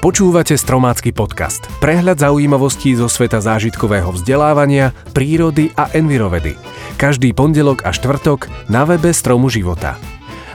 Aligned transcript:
Počúvate 0.00 0.56
Stromácky 0.56 1.12
podcast. 1.12 1.68
Prehľad 1.76 2.24
zaujímavostí 2.24 2.96
zo 2.96 3.04
sveta 3.04 3.36
zážitkového 3.44 4.08
vzdelávania, 4.16 4.96
prírody 5.12 5.76
a 5.76 5.92
envirovedy. 5.92 6.56
Každý 6.96 7.36
pondelok 7.36 7.84
a 7.84 7.92
štvrtok 7.92 8.48
na 8.72 8.88
webe 8.88 9.12
Stromu 9.12 9.52
života. 9.52 10.00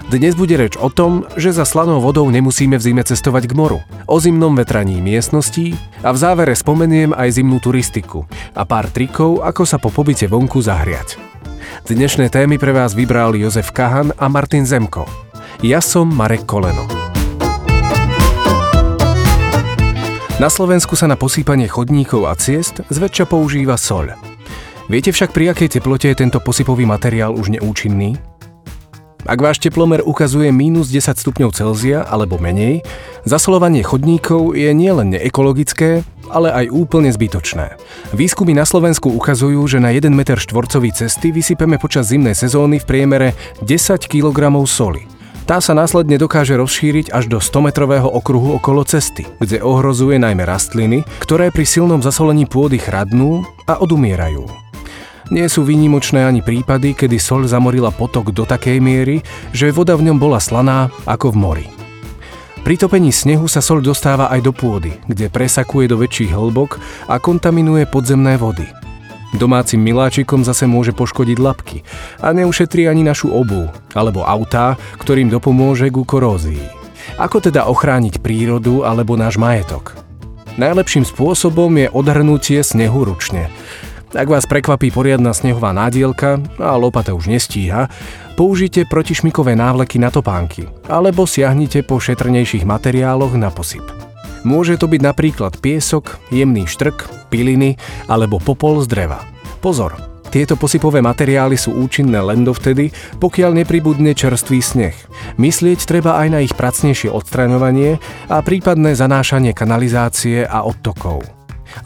Dnes 0.10 0.34
bude 0.34 0.58
reč 0.58 0.74
o 0.82 0.90
tom, 0.90 1.30
že 1.38 1.54
za 1.54 1.62
slanou 1.62 2.02
vodou 2.02 2.26
nemusíme 2.26 2.74
v 2.74 2.86
zime 2.90 3.06
cestovať 3.06 3.46
k 3.46 3.54
moru, 3.54 3.86
o 4.10 4.18
zimnom 4.18 4.58
vetraní 4.58 4.98
miestností 4.98 5.78
a 6.02 6.10
v 6.10 6.18
závere 6.18 6.58
spomeniem 6.58 7.14
aj 7.14 7.38
zimnú 7.38 7.62
turistiku 7.62 8.26
a 8.58 8.66
pár 8.66 8.90
trikov, 8.90 9.46
ako 9.46 9.62
sa 9.62 9.78
po 9.78 9.94
pobyte 9.94 10.26
vonku 10.26 10.58
zahriať. 10.58 11.22
Dnešné 11.86 12.34
témy 12.34 12.58
pre 12.58 12.74
vás 12.74 12.98
vybral 12.98 13.38
Jozef 13.38 13.70
Kahan 13.70 14.10
a 14.18 14.26
Martin 14.26 14.66
Zemko. 14.66 15.06
Ja 15.62 15.86
som 15.86 16.10
Marek 16.10 16.50
Koleno. 16.50 17.05
Na 20.36 20.52
Slovensku 20.52 21.00
sa 21.00 21.08
na 21.08 21.16
posýpanie 21.16 21.64
chodníkov 21.64 22.28
a 22.28 22.36
ciest 22.36 22.84
zväčša 22.92 23.24
používa 23.24 23.80
soľ. 23.80 24.20
Viete 24.92 25.16
však, 25.16 25.32
pri 25.32 25.56
akej 25.56 25.80
teplote 25.80 26.12
je 26.12 26.20
tento 26.20 26.44
posypový 26.44 26.84
materiál 26.84 27.32
už 27.32 27.56
neúčinný? 27.56 28.20
Ak 29.24 29.40
váš 29.40 29.64
teplomer 29.64 30.04
ukazuje 30.04 30.52
minus 30.52 30.92
10 30.92 31.16
stupňov 31.16 31.56
Celzia 31.56 32.04
alebo 32.04 32.36
menej, 32.36 32.84
zasolovanie 33.24 33.80
chodníkov 33.80 34.60
je 34.60 34.76
nielen 34.76 35.16
neekologické, 35.16 36.04
ale 36.28 36.52
aj 36.52 36.68
úplne 36.68 37.16
zbytočné. 37.16 37.80
Výskumy 38.12 38.52
na 38.60 38.68
Slovensku 38.68 39.16
ukazujú, 39.16 39.64
že 39.72 39.80
na 39.80 39.96
1 39.96 40.12
m 40.12 40.20
štvorcový 40.20 40.92
cesty 40.92 41.32
vysypeme 41.32 41.80
počas 41.80 42.12
zimnej 42.12 42.36
sezóny 42.36 42.84
v 42.84 42.86
priemere 42.92 43.30
10 43.64 44.04
kg 44.12 44.52
soli. 44.68 45.15
Tá 45.46 45.62
sa 45.62 45.78
následne 45.78 46.18
dokáže 46.18 46.58
rozšíriť 46.58 47.14
až 47.14 47.30
do 47.30 47.38
100-metrového 47.38 48.10
okruhu 48.10 48.58
okolo 48.58 48.82
cesty, 48.82 49.30
kde 49.38 49.62
ohrozuje 49.62 50.18
najmä 50.18 50.42
rastliny, 50.42 51.06
ktoré 51.22 51.54
pri 51.54 51.70
silnom 51.70 52.02
zasolení 52.02 52.50
pôdy 52.50 52.82
chradnú 52.82 53.46
a 53.70 53.78
odumierajú. 53.78 54.50
Nie 55.30 55.46
sú 55.46 55.62
výnimočné 55.62 56.26
ani 56.26 56.42
prípady, 56.42 56.98
kedy 56.98 57.22
soľ 57.22 57.46
zamorila 57.46 57.94
potok 57.94 58.34
do 58.34 58.42
takej 58.42 58.82
miery, 58.82 59.22
že 59.54 59.70
voda 59.70 59.94
v 59.94 60.10
ňom 60.10 60.18
bola 60.18 60.42
slaná 60.42 60.90
ako 61.06 61.30
v 61.30 61.38
mori. 61.38 61.68
Pri 62.66 62.82
topení 62.82 63.14
snehu 63.14 63.46
sa 63.46 63.62
soľ 63.62 63.86
dostáva 63.86 64.34
aj 64.34 64.42
do 64.42 64.50
pôdy, 64.50 64.98
kde 65.06 65.30
presakuje 65.30 65.86
do 65.86 66.02
väčších 66.02 66.34
hĺbok 66.34 66.82
a 67.06 67.22
kontaminuje 67.22 67.86
podzemné 67.86 68.42
vody– 68.42 68.66
Domácim 69.36 69.84
miláčikom 69.84 70.48
zase 70.48 70.64
môže 70.64 70.96
poškodiť 70.96 71.38
labky 71.44 71.84
a 72.24 72.32
neušetrí 72.32 72.88
ani 72.88 73.04
našu 73.04 73.36
obu 73.36 73.68
alebo 73.92 74.24
autá, 74.24 74.80
ktorým 74.96 75.28
dopomôže 75.28 75.92
ku 75.92 76.08
korózii. 76.08 76.64
Ako 77.20 77.44
teda 77.44 77.68
ochrániť 77.68 78.24
prírodu 78.24 78.88
alebo 78.88 79.20
náš 79.20 79.36
majetok? 79.36 79.94
Najlepším 80.56 81.04
spôsobom 81.04 81.68
je 81.76 81.92
odhrnutie 81.92 82.64
snehu 82.64 83.04
ručne. 83.04 83.52
Ak 84.16 84.32
vás 84.32 84.48
prekvapí 84.48 84.96
poriadna 84.96 85.36
snehová 85.36 85.76
nádielka 85.76 86.40
a 86.56 86.80
lopata 86.80 87.12
už 87.12 87.28
nestíha, 87.28 87.92
použite 88.40 88.88
protišmikové 88.88 89.60
návleky 89.60 90.00
na 90.00 90.08
topánky 90.08 90.72
alebo 90.88 91.28
siahnite 91.28 91.84
po 91.84 92.00
šetrnejších 92.00 92.64
materiáloch 92.64 93.36
na 93.36 93.52
posyp. 93.52 93.95
Môže 94.46 94.78
to 94.78 94.86
byť 94.86 95.02
napríklad 95.02 95.58
piesok, 95.58 96.22
jemný 96.30 96.70
štrk, 96.70 97.28
piliny 97.34 97.82
alebo 98.06 98.38
popol 98.38 98.80
z 98.86 98.88
dreva. 98.88 99.26
Pozor, 99.58 99.98
tieto 100.30 100.60
posypové 100.60 101.00
materiály 101.02 101.56
sú 101.56 101.74
účinné 101.80 102.20
len 102.22 102.46
dovtedy, 102.46 102.94
pokiaľ 103.18 103.66
nepribudne 103.66 104.14
čerstvý 104.14 104.60
sneh. 104.62 104.98
Myslieť 105.42 105.88
treba 105.88 106.22
aj 106.22 106.28
na 106.28 106.40
ich 106.44 106.54
pracnejšie 106.54 107.08
odstraňovanie 107.08 107.98
a 108.30 108.44
prípadné 108.44 108.94
zanášanie 108.94 109.56
kanalizácie 109.56 110.46
a 110.46 110.68
odtokov. 110.68 111.24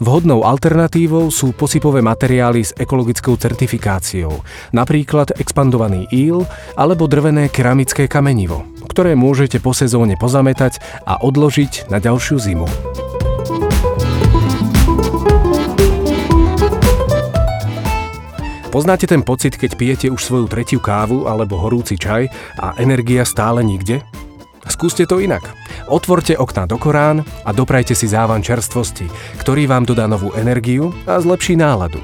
Vhodnou 0.02 0.46
alternatívou 0.46 1.30
sú 1.30 1.54
posypové 1.54 1.98
materiály 2.02 2.62
s 2.62 2.74
ekologickou 2.74 3.34
certifikáciou, 3.34 4.42
napríklad 4.70 5.34
expandovaný 5.40 6.06
íl 6.14 6.46
alebo 6.78 7.10
drvené 7.10 7.50
keramické 7.50 8.06
kamenivo, 8.06 8.66
ktoré 8.90 9.14
môžete 9.14 9.62
po 9.62 9.70
sezóne 9.70 10.18
pozametať 10.18 10.82
a 11.06 11.22
odložiť 11.22 11.86
na 11.94 12.02
ďalšiu 12.02 12.36
zimu. 12.42 12.66
Poznáte 18.70 19.10
ten 19.10 19.26
pocit, 19.26 19.58
keď 19.58 19.70
pijete 19.74 20.06
už 20.14 20.22
svoju 20.22 20.46
tretiu 20.46 20.78
kávu 20.78 21.26
alebo 21.26 21.58
horúci 21.58 21.98
čaj 21.98 22.30
a 22.58 22.78
energia 22.78 23.26
stále 23.26 23.66
nikde? 23.66 23.98
Skúste 24.70 25.10
to 25.10 25.18
inak. 25.18 25.42
Otvorte 25.90 26.38
okná 26.38 26.70
do 26.70 26.78
Korán 26.78 27.26
a 27.42 27.50
doprajte 27.50 27.98
si 27.98 28.06
závan 28.06 28.46
čerstvosti, 28.46 29.10
ktorý 29.42 29.66
vám 29.66 29.90
dodá 29.90 30.06
novú 30.06 30.30
energiu 30.38 30.94
a 31.02 31.18
zlepší 31.18 31.58
náladu. 31.58 31.98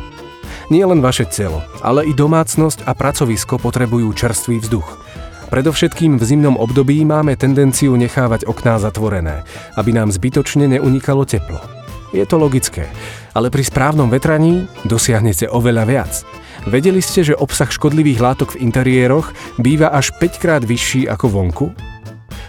Nie 0.66 0.82
len 0.82 0.98
vaše 0.98 1.22
telo, 1.30 1.62
ale 1.78 2.03
i 2.03 2.10
domácnosť 2.10 2.82
a 2.91 2.98
pracovisko 2.98 3.62
potrebujú 3.62 4.10
čerstvý 4.10 4.58
vzduch. 4.58 4.98
Predovšetkým 5.47 6.19
v 6.19 6.25
zimnom 6.27 6.59
období 6.59 7.07
máme 7.07 7.39
tendenciu 7.39 7.95
nechávať 7.95 8.45
okná 8.51 8.83
zatvorené, 8.83 9.47
aby 9.79 9.95
nám 9.95 10.11
zbytočne 10.11 10.67
neunikalo 10.67 11.23
teplo. 11.23 11.62
Je 12.11 12.23
to 12.27 12.39
logické, 12.39 12.91
ale 13.34 13.51
pri 13.51 13.62
správnom 13.67 14.11
vetraní 14.11 14.67
dosiahnete 14.87 15.47
oveľa 15.51 15.84
viac– 15.87 16.15
Vedeli 16.67 16.99
ste, 16.99 17.23
že 17.23 17.39
obsah 17.39 17.71
škodlivých 17.71 18.19
látok 18.19 18.59
v 18.59 18.67
interiéroch 18.67 19.31
býva 19.55 19.95
až 19.95 20.11
5 20.19 20.43
krát 20.43 20.62
vyšší 20.67 21.07
ako 21.07 21.27
vonku? 21.31 21.67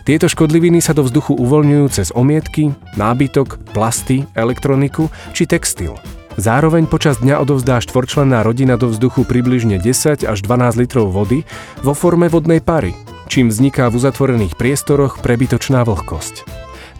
Tieto 0.09 0.25
škodliviny 0.25 0.81
sa 0.81 0.97
do 0.97 1.06
vzduchu 1.06 1.38
uvoľňujú 1.38 1.85
cez 1.94 2.09
omietky, 2.09 2.74
nábytok, 2.97 3.62
plasty, 3.78 4.25
elektroniku 4.34 5.14
či 5.38 5.46
textil. 5.46 5.94
Zároveň 6.37 6.85
počas 6.85 7.17
dňa 7.17 7.41
odovzdá 7.41 7.81
štvorčlenná 7.81 8.45
rodina 8.45 8.77
do 8.77 8.93
vzduchu 8.93 9.25
približne 9.25 9.81
10 9.81 10.21
až 10.21 10.37
12 10.45 10.85
litrov 10.85 11.09
vody 11.09 11.49
vo 11.81 11.97
forme 11.97 12.29
vodnej 12.29 12.61
pary, 12.61 12.93
čím 13.25 13.49
vzniká 13.49 13.89
v 13.89 13.97
uzatvorených 13.97 14.53
priestoroch 14.53 15.17
prebytočná 15.25 15.81
vlhkosť. 15.81 16.45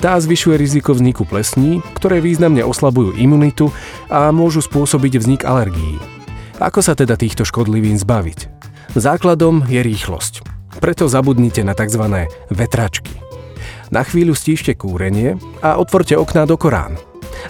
Tá 0.01 0.17
zvyšuje 0.17 0.57
riziko 0.57 0.97
vzniku 0.97 1.25
plesní, 1.25 1.85
ktoré 1.93 2.17
významne 2.17 2.65
oslabujú 2.65 3.13
imunitu 3.13 3.69
a 4.09 4.33
môžu 4.33 4.65
spôsobiť 4.65 5.13
vznik 5.21 5.41
alergií. 5.45 6.01
Ako 6.57 6.81
sa 6.81 6.97
teda 6.97 7.13
týchto 7.13 7.45
škodlivín 7.45 8.01
zbaviť? 8.01 8.49
Základom 8.97 9.69
je 9.69 9.85
rýchlosť. 9.85 10.41
Preto 10.81 11.05
zabudnite 11.05 11.61
na 11.61 11.77
tzv. 11.77 12.25
vetračky. 12.49 13.13
Na 13.93 14.01
chvíľu 14.01 14.33
stíšte 14.33 14.73
kúrenie 14.73 15.37
a 15.61 15.77
otvorte 15.77 16.17
okná 16.17 16.49
do 16.49 16.57
Korán. 16.57 16.97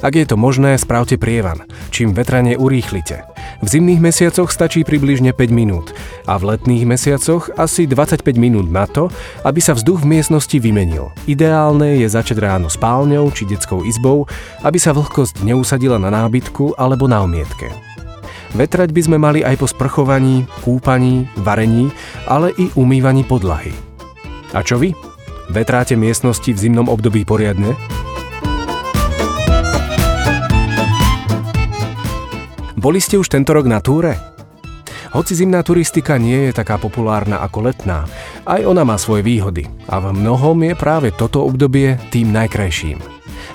Ak 0.04 0.14
je 0.14 0.26
to 0.28 0.38
možné, 0.38 0.78
spravte 0.78 1.18
prievan, 1.18 1.66
čím 1.90 2.14
vetranie 2.14 2.60
urýchlite. 2.60 3.26
V 3.62 3.68
zimných 3.68 4.02
mesiacoch 4.02 4.54
stačí 4.54 4.86
približne 4.86 5.34
5 5.34 5.50
minút 5.50 5.96
a 6.30 6.38
v 6.38 6.54
letných 6.54 6.86
mesiacoch 6.86 7.50
asi 7.58 7.90
25 7.90 8.22
minút 8.38 8.70
na 8.70 8.86
to, 8.86 9.10
aby 9.42 9.58
sa 9.58 9.74
vzduch 9.74 10.06
v 10.06 10.20
miestnosti 10.20 10.58
vymenil. 10.62 11.10
Ideálne 11.26 11.98
je 12.00 12.08
začať 12.08 12.38
ráno 12.38 12.70
spálňou 12.70 13.34
či 13.34 13.50
detskou 13.50 13.82
izbou, 13.88 14.30
aby 14.62 14.78
sa 14.78 14.94
vlhkosť 14.94 15.42
neusadila 15.42 15.98
na 15.98 16.14
nábytku 16.14 16.78
alebo 16.78 17.10
na 17.10 17.26
omietke. 17.26 17.74
Vetrať 18.56 18.96
by 18.96 19.02
sme 19.04 19.18
mali 19.20 19.44
aj 19.44 19.60
po 19.60 19.68
sprchovaní, 19.68 20.48
kúpaní, 20.64 21.28
varení, 21.36 21.92
ale 22.30 22.56
i 22.56 22.72
umývaní 22.80 23.28
podlahy. 23.28 23.76
A 24.56 24.64
čo 24.64 24.80
vy? 24.80 24.96
Vetráte 25.52 25.96
miestnosti 26.00 26.48
v 26.48 26.60
zimnom 26.60 26.88
období 26.88 27.28
poriadne? 27.28 27.76
Boli 32.78 33.02
ste 33.02 33.18
už 33.18 33.34
tento 33.34 33.58
rok 33.58 33.66
na 33.66 33.82
túre? 33.82 34.22
Hoci 35.10 35.34
zimná 35.34 35.66
turistika 35.66 36.22
nie 36.22 36.46
je 36.48 36.52
taká 36.54 36.78
populárna 36.78 37.42
ako 37.42 37.74
letná, 37.74 38.06
aj 38.46 38.62
ona 38.70 38.86
má 38.86 39.02
svoje 39.02 39.26
výhody 39.26 39.66
a 39.90 39.98
v 39.98 40.14
mnohom 40.14 40.62
je 40.62 40.78
práve 40.78 41.10
toto 41.10 41.42
obdobie 41.42 41.98
tým 42.14 42.30
najkrajším. 42.30 43.02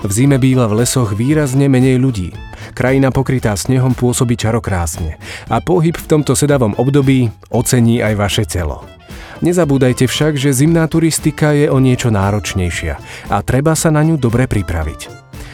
V 0.03 0.11
zime 0.11 0.35
býva 0.35 0.67
v 0.67 0.83
lesoch 0.83 1.15
výrazne 1.15 1.71
menej 1.71 2.03
ľudí, 2.03 2.35
Krajina 2.73 3.13
pokrytá 3.13 3.53
snehom 3.53 3.93
pôsobí 3.93 4.33
čarokrásne 4.33 5.21
a 5.45 5.61
pohyb 5.61 5.93
v 5.93 6.09
tomto 6.09 6.33
sedavom 6.33 6.73
období 6.75 7.29
ocení 7.53 8.01
aj 8.01 8.13
vaše 8.17 8.43
telo. 8.49 8.83
Nezabúdajte 9.45 10.09
však, 10.09 10.35
že 10.39 10.55
zimná 10.55 10.89
turistika 10.89 11.53
je 11.53 11.69
o 11.69 11.77
niečo 11.77 12.09
náročnejšia 12.09 12.93
a 13.29 13.37
treba 13.45 13.77
sa 13.77 13.93
na 13.93 14.01
ňu 14.01 14.17
dobre 14.17 14.49
pripraviť. 14.49 15.01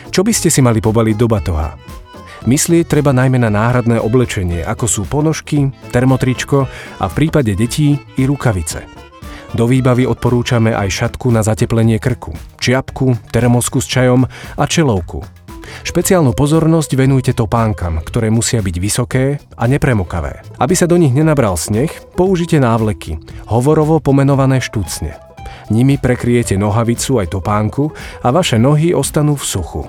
Čo 0.10 0.24
by 0.24 0.32
ste 0.32 0.48
si 0.48 0.64
mali 0.64 0.80
pobaliť 0.80 1.16
do 1.20 1.28
batoha? 1.28 1.76
Myslieť 2.48 2.88
treba 2.88 3.12
najmä 3.12 3.42
na 3.42 3.52
náhradné 3.52 4.00
oblečenie, 4.00 4.64
ako 4.64 4.86
sú 4.88 5.02
ponožky, 5.10 5.72
termotričko 5.92 6.68
a 7.00 7.06
v 7.10 7.14
prípade 7.16 7.56
detí 7.58 8.00
i 8.16 8.24
rukavice. 8.24 8.88
Do 9.52 9.66
výbavy 9.66 10.06
odporúčame 10.06 10.72
aj 10.78 10.88
šatku 10.94 11.34
na 11.34 11.42
zateplenie 11.42 11.98
krku, 11.98 12.38
čiapku, 12.62 13.18
termosku 13.34 13.82
s 13.82 13.88
čajom 13.90 14.30
a 14.56 14.64
čelovku, 14.70 15.26
Špeciálnu 15.80 16.34
pozornosť 16.36 16.92
venujte 16.98 17.32
topánkam, 17.32 18.02
ktoré 18.02 18.34
musia 18.34 18.60
byť 18.60 18.76
vysoké 18.82 19.40
a 19.56 19.64
nepremokavé. 19.70 20.44
Aby 20.60 20.74
sa 20.76 20.90
do 20.90 20.98
nich 21.00 21.14
nenabral 21.14 21.56
sneh, 21.56 21.90
použite 22.18 22.58
návleky, 22.58 23.22
hovorovo 23.48 24.02
pomenované 24.04 24.60
štucne. 24.60 25.16
Nimi 25.70 26.02
prekriete 26.02 26.58
nohavicu 26.58 27.22
aj 27.22 27.38
topánku 27.38 27.94
a 28.26 28.28
vaše 28.34 28.58
nohy 28.58 28.92
ostanú 28.92 29.38
v 29.38 29.46
suchu. 29.46 29.82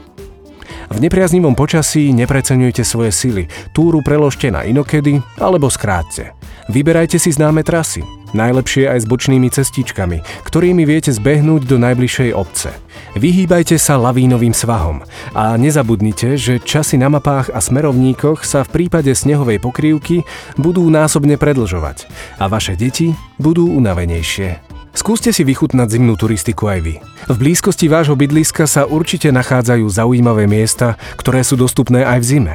V 0.90 0.98
nepriaznivom 0.98 1.54
počasí 1.54 2.10
nepreceňujte 2.10 2.82
svoje 2.82 3.14
sily, 3.14 3.46
túru 3.70 4.02
preložte 4.02 4.50
na 4.50 4.66
inokedy 4.66 5.22
alebo 5.38 5.70
skrátce. 5.70 6.34
Vyberajte 6.66 7.14
si 7.14 7.30
známe 7.30 7.62
trasy, 7.62 8.02
najlepšie 8.34 8.90
aj 8.90 8.98
s 9.02 9.06
bočnými 9.06 9.54
cestičkami, 9.54 10.22
ktorými 10.42 10.82
viete 10.82 11.14
zbehnúť 11.14 11.62
do 11.66 11.78
najbližšej 11.78 12.30
obce. 12.34 12.74
Vyhýbajte 13.14 13.78
sa 13.78 14.02
lavínovým 14.02 14.50
svahom 14.50 15.06
a 15.30 15.54
nezabudnite, 15.54 16.34
že 16.34 16.62
časy 16.62 16.98
na 16.98 17.06
mapách 17.06 17.54
a 17.54 17.62
smerovníkoch 17.62 18.42
sa 18.42 18.66
v 18.66 18.82
prípade 18.82 19.14
snehovej 19.14 19.62
pokrývky 19.62 20.26
budú 20.58 20.86
násobne 20.90 21.38
predlžovať 21.38 22.10
a 22.42 22.50
vaše 22.50 22.74
deti 22.74 23.14
budú 23.38 23.66
unavenejšie. 23.78 24.79
Skúste 24.90 25.30
si 25.30 25.46
vychutnať 25.46 25.96
zimnú 25.96 26.18
turistiku 26.18 26.66
aj 26.66 26.80
vy. 26.82 26.94
V 27.30 27.36
blízkosti 27.38 27.86
vášho 27.86 28.18
bydliska 28.18 28.66
sa 28.66 28.84
určite 28.90 29.30
nachádzajú 29.30 29.86
zaujímavé 29.86 30.50
miesta, 30.50 30.98
ktoré 31.14 31.46
sú 31.46 31.54
dostupné 31.54 32.02
aj 32.02 32.18
v 32.18 32.26
zime. 32.26 32.54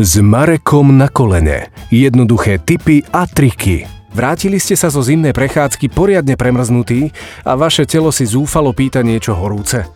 S 0.00 0.18
Marekom 0.18 0.96
na 0.96 1.06
kolene. 1.06 1.70
Jednoduché 1.86 2.58
tipy 2.58 3.06
a 3.14 3.30
triky. 3.30 3.86
Vrátili 4.10 4.58
ste 4.58 4.74
sa 4.74 4.90
zo 4.90 5.02
zimnej 5.02 5.30
prechádzky 5.30 5.90
poriadne 5.90 6.34
premrznutí 6.34 7.14
a 7.46 7.54
vaše 7.54 7.86
telo 7.86 8.10
si 8.10 8.26
zúfalo 8.26 8.74
pýta 8.74 9.02
niečo 9.02 9.34
horúce. 9.38 9.86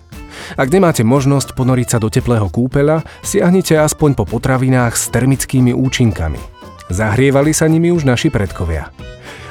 Ak 0.55 0.71
nemáte 0.71 1.03
možnosť 1.03 1.55
ponoriť 1.55 1.89
sa 1.89 1.99
do 1.99 2.11
teplého 2.11 2.47
kúpeľa, 2.47 3.03
siahnite 3.27 3.75
aspoň 3.75 4.15
po 4.15 4.25
potravinách 4.27 4.95
s 4.95 5.11
termickými 5.11 5.75
účinkami. 5.75 6.58
Zahrievali 6.89 7.53
sa 7.53 7.69
nimi 7.69 7.93
už 7.93 8.09
naši 8.09 8.33
predkovia. 8.33 8.89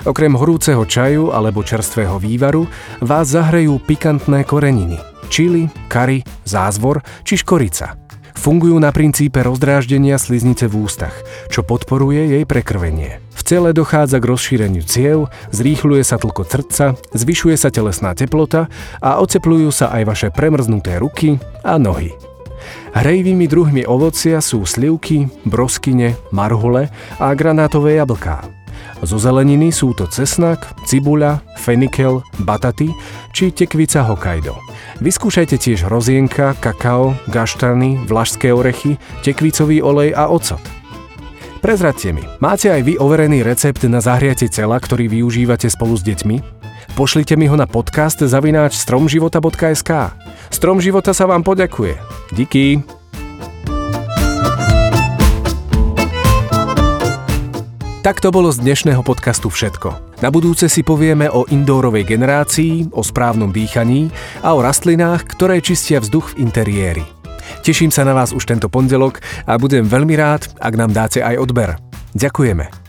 Okrem 0.07 0.33
horúceho 0.33 0.87
čaju 0.87 1.35
alebo 1.35 1.61
čerstvého 1.61 2.17
vývaru 2.17 2.65
vás 3.03 3.29
zahrejú 3.29 3.77
pikantné 3.83 4.47
koreniny, 4.47 4.97
čili, 5.27 5.67
kary, 5.91 6.23
zázvor 6.47 7.03
či 7.27 7.37
škorica. 7.41 7.99
Fungujú 8.37 8.77
na 8.77 8.93
princípe 8.93 9.41
rozdráždenia 9.41 10.15
sliznice 10.21 10.69
v 10.69 10.85
ústach, 10.85 11.13
čo 11.49 11.65
podporuje 11.65 12.37
jej 12.37 12.43
prekrvenie. 12.45 13.19
V 13.33 13.41
cele 13.43 13.73
dochádza 13.73 14.21
k 14.21 14.29
rozšíreniu 14.29 14.85
ciev, 14.85 15.27
zrýchluje 15.49 16.05
sa 16.05 16.21
tlko 16.21 16.45
srdca, 16.45 16.95
zvyšuje 17.17 17.57
sa 17.57 17.73
telesná 17.73 18.13
teplota 18.13 18.69
a 19.01 19.17
oceplujú 19.19 19.73
sa 19.73 19.89
aj 19.91 20.03
vaše 20.05 20.29
premrznuté 20.29 21.01
ruky 21.01 21.41
a 21.65 21.81
nohy. 21.81 22.13
Hrejivými 22.95 23.45
druhmi 23.45 23.83
ovocia 23.85 24.41
sú 24.41 24.65
slivky, 24.65 25.29
broskyne, 25.45 26.17
marhule 26.33 26.89
a 27.21 27.33
granátové 27.37 27.99
jablká. 27.99 28.47
Zo 29.05 29.21
zeleniny 29.21 29.69
sú 29.69 29.93
to 29.93 30.09
cesnak, 30.09 30.65
cibuľa, 30.89 31.45
fenikel, 31.61 32.25
bataty 32.41 32.89
či 33.29 33.53
tekvica 33.53 34.01
Hokkaido. 34.01 34.57
Vyskúšajte 34.97 35.61
tiež 35.61 35.85
hrozienka, 35.85 36.57
kakao, 36.57 37.13
gaštany, 37.29 38.09
vlašské 38.09 38.49
orechy, 38.49 38.97
tekvicový 39.21 39.85
olej 39.85 40.17
a 40.17 40.25
ocot. 40.33 40.61
Prezradte 41.61 42.13
mi, 42.13 42.25
máte 42.41 42.69
aj 42.73 42.81
vy 42.85 42.93
overený 42.97 43.45
recept 43.45 43.85
na 43.85 44.01
zahriate 44.01 44.49
cela, 44.49 44.77
ktorý 44.81 45.09
využívate 45.09 45.69
spolu 45.69 45.97
s 45.97 46.05
deťmi? 46.05 46.37
Pošlite 46.97 47.37
mi 47.37 47.45
ho 47.45 47.53
na 47.53 47.69
podcast 47.69 48.25
zavináč 48.25 48.73
stromživota.sk. 48.73 50.17
Strom 50.49 50.81
života 50.81 51.13
sa 51.13 51.29
vám 51.29 51.45
poďakuje. 51.45 51.93
Díky. 52.33 52.81
Tak 58.01 58.17
to 58.17 58.33
bolo 58.33 58.49
z 58.49 58.65
dnešného 58.65 59.05
podcastu 59.05 59.53
všetko. 59.53 60.17
Na 60.25 60.33
budúce 60.33 60.65
si 60.73 60.81
povieme 60.81 61.29
o 61.29 61.45
indoorovej 61.45 62.17
generácii, 62.17 62.89
o 62.89 63.05
správnom 63.05 63.53
dýchaní 63.53 64.09
a 64.41 64.57
o 64.57 64.65
rastlinách, 64.65 65.37
ktoré 65.37 65.61
čistia 65.61 66.01
vzduch 66.01 66.33
v 66.33 66.49
interiéri. 66.49 67.05
Teším 67.61 67.93
sa 67.93 68.09
na 68.09 68.17
vás 68.17 68.33
už 68.33 68.49
tento 68.49 68.73
pondelok 68.73 69.21
a 69.45 69.53
budem 69.61 69.85
veľmi 69.85 70.17
rád, 70.17 70.49
ak 70.57 70.73
nám 70.73 70.97
dáte 70.97 71.21
aj 71.21 71.37
odber. 71.37 71.77
Ďakujeme. 72.17 72.86